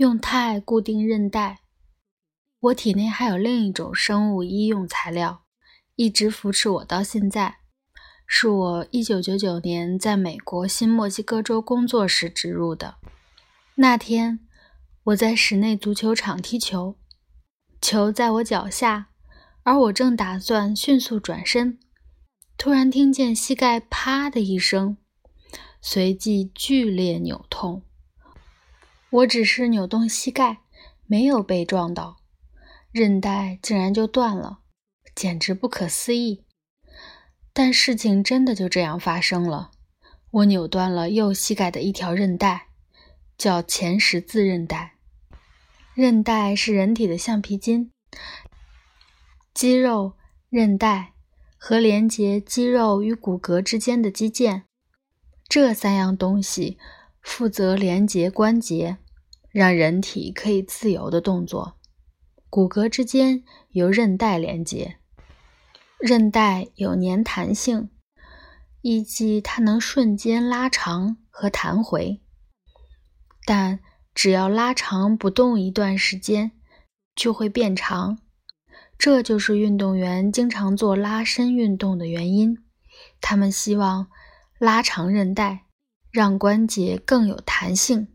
[0.00, 1.58] 用钛固定韧带。
[2.58, 5.42] 我体内还有另一种生物医用材料，
[5.94, 7.58] 一直扶持我到现在，
[8.26, 12.94] 是我1999年在美国新墨西哥州工作时植入的。
[13.74, 14.40] 那天，
[15.04, 16.96] 我在室内足球场踢球，
[17.82, 19.08] 球在我脚下，
[19.64, 21.78] 而我正打算迅速转身，
[22.56, 24.96] 突然听见膝盖“啪”的一声，
[25.82, 27.82] 随即剧烈扭痛。
[29.12, 30.58] 我只是扭动膝盖，
[31.06, 32.18] 没有被撞到，
[32.92, 34.60] 韧带竟然就断了，
[35.16, 36.44] 简直不可思议。
[37.52, 39.72] 但事情真的就这样发生了，
[40.30, 42.68] 我扭断了右膝盖的一条韧带，
[43.36, 44.94] 叫前十字韧带。
[45.94, 47.90] 韧带是人体的橡皮筋，
[49.52, 50.12] 肌肉、
[50.48, 51.14] 韧带
[51.58, 54.62] 和连接肌肉与骨骼之间的肌腱，
[55.48, 56.78] 这三样东西。
[57.30, 58.98] 负责连接关节，
[59.52, 61.78] 让人体可以自由的动作。
[62.50, 64.98] 骨骼之间由韧带连接，
[66.00, 67.88] 韧带有粘弹性，
[68.82, 72.20] 以及它能瞬间拉长和弹回。
[73.46, 73.78] 但
[74.12, 76.50] 只要拉长不动一段时间，
[77.14, 78.18] 就会变长。
[78.98, 82.58] 这就是运动员经常做拉伸运动的原因。
[83.20, 84.08] 他们希望
[84.58, 85.69] 拉长韧带。
[86.10, 88.08] 让关节更有弹性。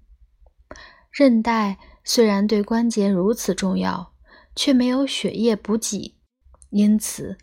[1.12, 4.14] 韧带虽然对关节如此重要，
[4.56, 6.18] 却没有血液补给，
[6.70, 7.38] 因此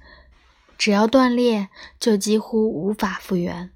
[0.77, 3.71] 只要断裂就几乎无法复原。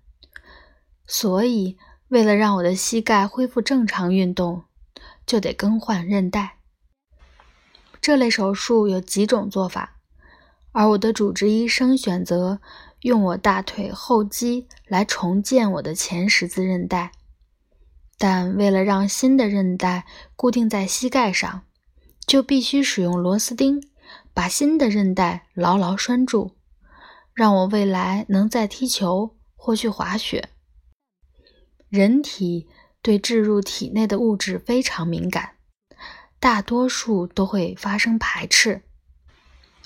[1.07, 4.65] 所以，为了让我的膝盖恢复正常运动，
[5.25, 6.59] 就得更换韧带。
[8.01, 9.97] 这类手术有几种做法，
[10.73, 12.61] 而我的主治医生选择。
[13.07, 17.13] 用我大腿后肌来重建我的前十字韧带，
[18.19, 20.05] 但为了让新的韧带
[20.35, 21.63] 固定在膝盖上，
[22.27, 23.81] 就必须使用螺丝钉
[24.35, 26.57] 把新的韧带牢牢拴住，
[27.33, 30.49] 让我未来能再踢球或去滑雪。
[31.89, 32.67] 人体
[33.01, 35.59] 对置入体内的物质非常敏感，
[36.41, 38.83] 大多数都会发生排斥，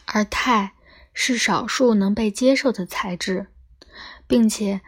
[0.07, 0.71] 而钛。
[1.23, 3.49] 是少数能被接受的材质，
[4.27, 4.81] 并且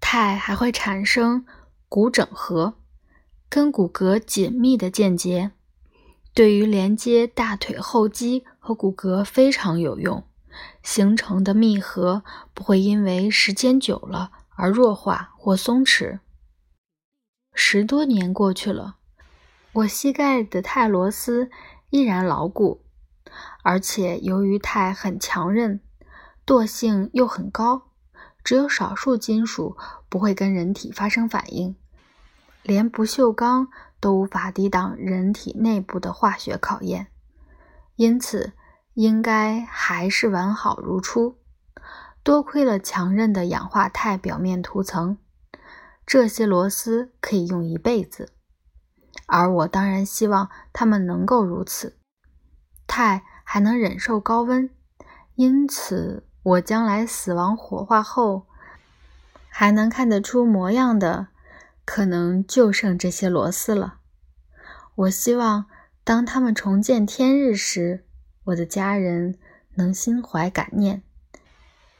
[0.00, 1.46] 钛还会产生
[1.88, 2.74] 骨整合，
[3.48, 5.52] 跟骨骼紧密的间接，
[6.34, 10.24] 对于连接大腿后肌和骨骼非常有用。
[10.82, 16.18] 形成的密合不会因为时间久了而弱化或松弛。
[17.54, 18.96] 十多年过去了，
[19.70, 21.48] 我膝盖的钛螺丝
[21.90, 22.85] 依然牢固。
[23.62, 25.80] 而且由于钛很强韧，
[26.46, 27.90] 惰性又很高，
[28.44, 29.76] 只有少数金属
[30.08, 31.76] 不会跟人体发生反应，
[32.62, 37.08] 连不锈钢都无法抵挡人体内部的化学考验，
[37.96, 38.52] 因此
[38.94, 41.38] 应该还是完好如初。
[42.22, 45.18] 多亏了强韧的氧化钛表面涂层，
[46.04, 48.32] 这些螺丝可以用一辈子，
[49.26, 51.95] 而我当然希望它们能够如此。
[52.86, 53.22] 钛。
[53.48, 54.68] 还能忍受高温，
[55.36, 58.48] 因此我将来死亡火化后
[59.48, 61.28] 还能看得出模样的，
[61.84, 64.00] 可能就剩这些螺丝了。
[64.96, 65.66] 我希望
[66.02, 68.04] 当他们重见天日时，
[68.46, 69.38] 我的家人
[69.76, 71.04] 能心怀感念，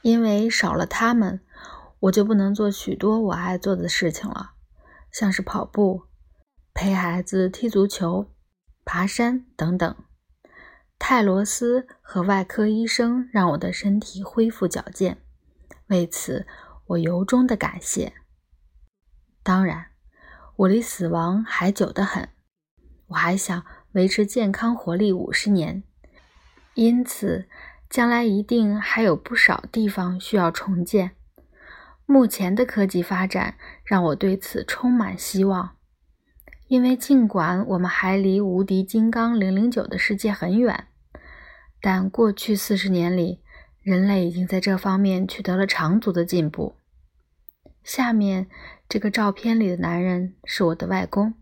[0.02, 1.40] 因为少了他们，
[2.00, 4.54] 我就不能做许多我爱做的事情了，
[5.12, 6.02] 像是跑步、
[6.74, 8.26] 陪孩子踢足球、
[8.84, 9.96] 爬山等等。
[10.98, 15.18] 泰罗斯和外科医生让我的身体恢复矫健，
[15.88, 16.46] 为此
[16.86, 18.14] 我由衷的感谢。
[19.42, 19.86] 当然，
[20.56, 22.28] 我离死亡还久得很，
[23.08, 25.84] 我还想维持健康活力五十年，
[26.74, 27.46] 因此
[27.88, 31.12] 将来一定还有不少地方需要重建。
[32.06, 35.75] 目前的科技发展让我对此充满希望。
[36.68, 40.88] 因为尽管我们还离无敌金刚零零九的世界很远，
[41.80, 43.40] 但过去四十年里，
[43.82, 46.76] 人类已经在这方面取得了长足的进步。
[47.84, 48.48] 下面
[48.88, 51.34] 这个照片里的男人是我的外公，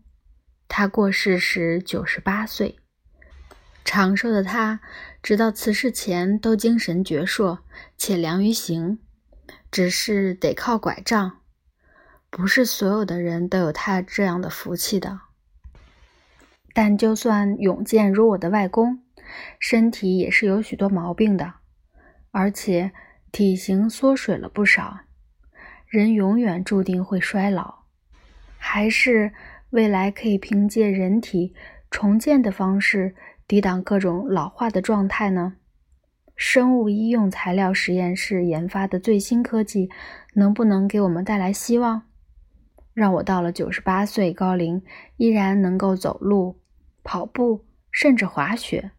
[0.67, 2.77] 他过世时九十八岁，
[3.83, 4.79] 长寿的他
[5.23, 7.57] 直到辞世前都精神矍铄
[7.97, 8.99] 且良于行，
[9.71, 11.39] 只是得靠拐杖。
[12.37, 15.21] 不是所有的人都有他这样的福气的，
[16.73, 18.99] 但就算勇健如我的外公，
[19.57, 21.53] 身体也是有许多毛病的，
[22.31, 22.91] 而且
[23.31, 24.99] 体型缩水了不少。
[25.87, 27.85] 人永远注定会衰老，
[28.57, 29.31] 还是
[29.69, 31.55] 未来可以凭借人体
[31.89, 33.15] 重建的方式
[33.47, 35.53] 抵挡各种老化的状态呢？
[36.35, 39.89] 生物医用材料实验室研发的最新科技，
[40.33, 42.01] 能不能给我们带来希望，
[42.95, 44.81] 让我到了九十八岁高龄
[45.17, 46.61] 依然能够走路、
[47.03, 48.91] 跑步，甚至滑雪，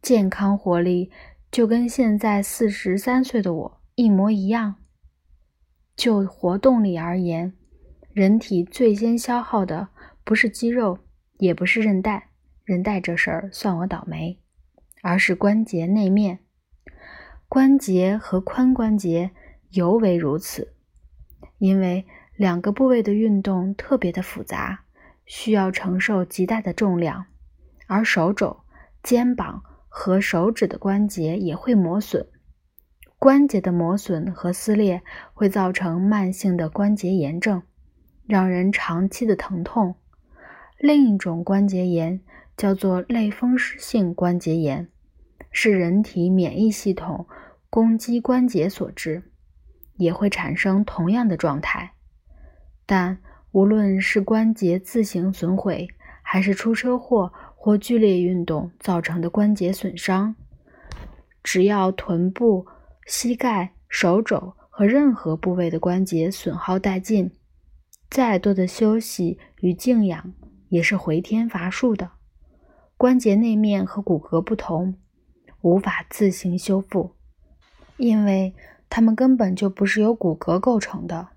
[0.00, 1.10] 健康活力
[1.50, 4.76] 就跟现在四十三岁的我一模一样？
[5.96, 7.52] 就活动力而言，
[8.12, 9.88] 人体最先消耗的
[10.22, 11.00] 不是肌肉，
[11.38, 12.30] 也不是韧带，
[12.64, 14.38] 韧带这事儿算我倒霉，
[15.02, 16.38] 而是关节内面。
[17.48, 19.32] 关节和髋关节
[19.70, 20.72] 尤为如此，
[21.58, 22.06] 因为
[22.40, 24.84] 两个部位的运动特别的复杂，
[25.26, 27.26] 需要承受极大的重量，
[27.86, 28.60] 而手肘、
[29.02, 32.26] 肩膀和手指的关节也会磨损。
[33.18, 35.02] 关节的磨损和撕裂
[35.34, 37.62] 会造成慢性的关节炎症，
[38.26, 39.96] 让人长期的疼痛。
[40.78, 42.22] 另一种关节炎
[42.56, 44.88] 叫做类风湿性关节炎。
[45.50, 47.26] 是人体免疫系统
[47.68, 49.24] 攻击关节所致，
[49.96, 51.92] 也会产生同样的状态。
[52.90, 53.16] 但
[53.52, 55.86] 无论是关节自行损毁，
[56.22, 60.34] 还是出车祸或剧烈运动造成的关节损伤，
[61.40, 62.66] 只要臀部、
[63.06, 67.30] 膝盖、手肘和任何部位的关节损耗殆尽，
[68.10, 70.34] 再多的休息与静养
[70.70, 72.10] 也是回天乏术的。
[72.96, 74.96] 关节内面和骨骼不同。
[75.60, 77.14] 无法自行修复，
[77.98, 78.52] 因为
[78.88, 81.28] 它们根本就不是由骨骼构成的。